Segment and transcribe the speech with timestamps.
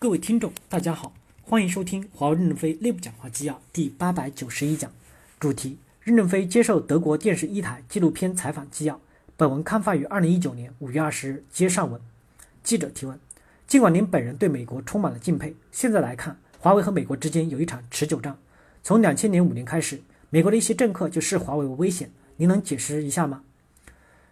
[0.00, 4.92] 各位听众，大家好，欢迎收听华为任正非内部讲话纪要第八百九十一讲，
[5.40, 9.00] 主题：任正非接受德国电视一台纪录片采访纪要。
[9.36, 11.44] 本文刊发于二零一九年五月二十日。
[11.50, 12.00] 接上文，
[12.62, 13.18] 记者提问：
[13.66, 18.38] 尽管您本人对美国充满了敬佩，现在来看，华为和美国之间有一场持久战。
[18.84, 23.42] 从两千年五年开始，美国的一些政客就视华为为危险，您能解释一下吗？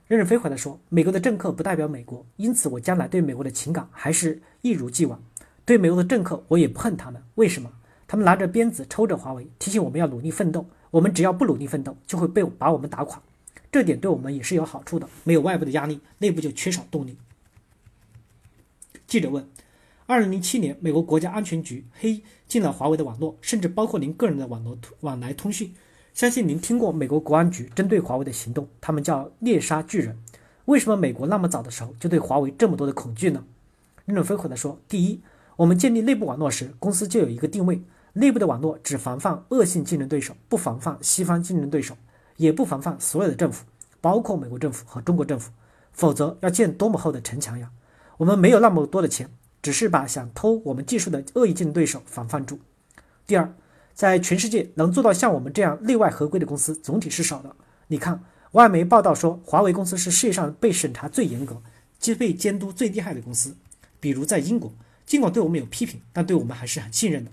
[0.07, 5.21] 任正非回答说：美国的政客不代表美国，因此我将来对美国的情感还是一如既往。
[5.67, 7.21] 对美国的政客，我也不恨他们。
[7.35, 7.71] 为什么？
[8.07, 10.65] 他们拿着鞭子抽着华为，提醒我们要努力奋斗。
[10.93, 13.21] 我们只要不努力奋斗，就会被把我们打垮。
[13.73, 17.19] 这点对我们也是有好处的，没有外部的压力，内部就缺少动力。
[19.09, 19.45] 记者问：
[20.07, 25.75] 二零零七年，美国国家安全局黑进了华为的网络，甚至包括您个人的网络往来通讯。
[26.15, 30.17] 相信您听过美国国安局针对华为的行动，他们叫猎杀巨人。
[30.67, 33.45] 为什么美国那么早的时候就对华为这么多的恐惧呢？
[34.05, 35.21] 任正非回答说：第一。
[35.57, 41.97] 我们建立内部网络时，公司就有一个定位：内部的网络只防范恶性竞争对手，不防范西方竞争对手，
[42.37, 43.65] 也不防范所有的政府，
[44.01, 45.51] 包括美国政府和中国政府。
[45.93, 47.71] 否则要建多么厚的城墙呀！
[48.19, 49.31] 我们没有那么多的钱，
[49.63, 52.59] 只是把想偷我们技术的恶意竞争对手防范住。
[53.27, 53.51] 第二，
[53.95, 57.57] 在全世界能做到像我们这样内外合规的公司总体是少的。
[57.87, 61.63] 你看，外媒报道说，华为公司是世界上被审查最严格、
[62.19, 63.57] 被监督最厉害的公司，
[63.99, 64.71] 比如在英国。
[65.07, 67.31] 尽管对我们有批评，但对我们还是很信任的。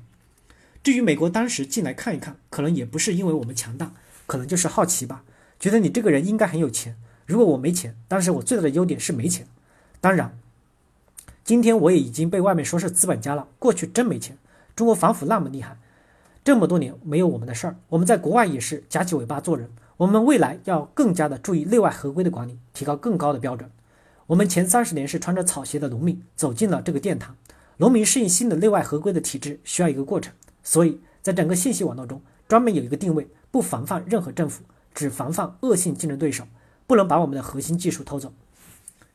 [0.84, 3.94] 至于美国当时进来看一看，可能也不是因为我们强大，
[4.28, 5.24] 可能就是好奇吧，
[5.60, 6.96] 觉得你这个人应该很有钱。
[7.26, 9.48] 如果我没钱，当时我最大的优点是没钱。
[10.00, 10.38] 当然，
[11.44, 13.48] 今天我也已经被外面说是资本家了。
[13.58, 14.38] 过去真没钱，
[14.76, 15.78] 中国反腐那么厉害，
[16.44, 17.78] 这么多年没有我们的事儿。
[17.90, 19.70] 我们在国外也是夹起尾巴做人。
[19.98, 23.72] 我们未来要更加的注意内外合规的管理，提高更高的标准。
[24.28, 27.38] 我们前三十年是穿着草鞋的农民走进了这个殿堂。
[27.78, 36.46] 农民适应新的内外合规的体制需要一个过程，所以在整个信息网络中专门有一个定位，不防范任何政府，只防范恶性竞争对手，
[36.86, 38.32] 不能把我们的核心技术偷走。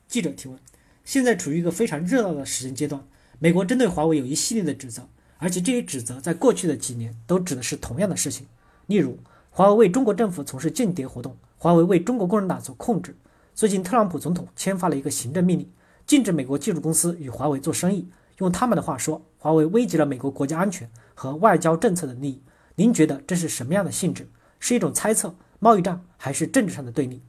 [0.07, 0.59] 记者提问：
[1.05, 3.01] 现在处于一个非常热闹的时间阶段，
[3.39, 8.45] 美国针对华为有一系列的指责，而且这些指责在过去的几年都指的是同样的事情，
[8.87, 9.17] 例如
[9.49, 13.15] 华为为中国政府从事间谍活动，华为为中国共产党所控制。
[13.55, 15.69] 最近特朗普总统签发了一个行政命令，
[16.05, 18.07] 禁止美国技术公司与华为做生意。
[18.39, 22.41] 用他们的话说，华为危及了美国国家安全和外交政策的利益。
[22.75, 24.27] 您觉得这是什么样的性质？
[24.59, 27.21] 是一种猜测、贸易战，还是政治上的对立？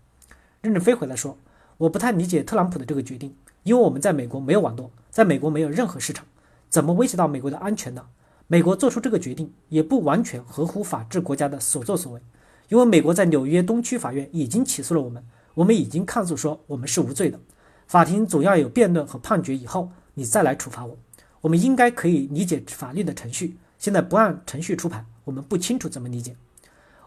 [0.61, 1.37] 任正非回来说
[1.79, 3.35] ：“我不太理解特朗普的这个决定，
[3.65, 6.25] 因为我们在美国没有网络，在美国没有任何市场，
[6.69, 8.05] 怎么威胁到美国的安全呢？
[8.47, 12.21] 美国做出这个决定也不完全合乎法治国家的所作所为，
[12.69, 17.41] 因为美国在纽约东区法院已经起诉了我们，我们已经抗诉说我们是无罪的。
[17.89, 20.99] 法庭总要有辩论和判决以后。”你再来处罚我，
[21.41, 23.57] 我们应该可以理解法律的程序。
[23.79, 26.37] 现在不按程序出牌，我们不清楚怎么理解。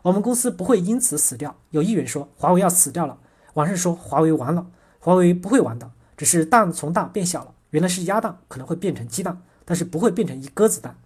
[0.02, 1.56] 我们公司不会因此死掉。
[1.70, 3.18] 有议员说华为要死掉了，
[3.54, 4.68] 网上说华为完了，
[5.00, 7.54] 华为不会完的，只是蛋从大变小了。
[7.70, 10.98] 原来是鸭蛋，可能会变成鸡蛋，但是不会变成一鸽子蛋。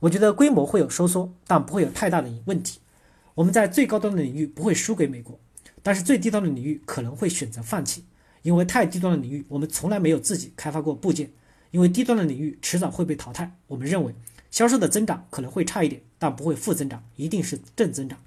[0.00, 2.80] 我觉得规模会有收缩，但不会有太大的问题。
[3.34, 5.38] 我们在最高端的领域不会输给美国，
[5.82, 8.04] 但是最低端的领域可能会选择放弃，
[8.42, 11.30] 因为太低端的领域我们从来没有自己开发过部件。
[11.70, 14.14] 因为低端的领域迟早会被淘汰，我们认为
[14.50, 18.18] 销售的增长可能会差一点，但不会负增长，一定是正增长。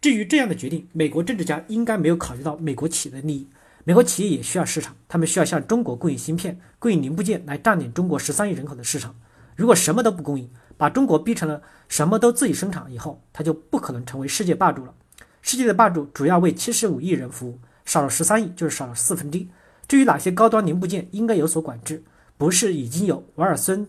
[0.00, 3.48] 至于这样的决定，美国政治家应该没有考虑到美国企业的利益。
[3.84, 9.14] 美国企业也需要市场，他们需要向中国供应芯片、供应零部件来占领中国十三亿人口的市场。
[9.56, 14.94] 如果什么都不供应，把中国逼成了什么都自己生产以后，他就不可能成为世界霸主了。
[15.42, 19.48] 世界的霸主主要为七十五亿人服务，少了十三亿就是少了四分之一。
[19.88, 22.02] 至于哪些高端零部件应该有所管制？
[22.40, 23.86] 不是已经有瓦尔森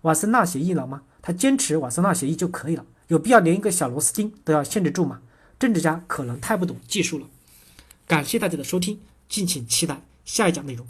[0.00, 1.02] 瓦森纳协议了吗？
[1.22, 5.20] 他坚持瓦森纳协议就可以了，有必要连一个小螺丝钉都要限制住吗？
[5.56, 7.28] 政治家可能太不懂技术了。
[8.08, 8.98] 感谢大家的收听，
[9.28, 10.84] 敬请期待下一讲内容。